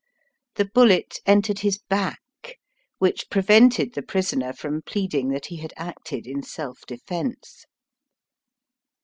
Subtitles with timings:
[0.55, 2.57] The bullet entered his back,
[2.97, 7.65] which prevented the prisoner from pleading that he had acted in self defence.